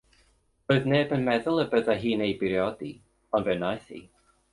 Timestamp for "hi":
3.97-4.01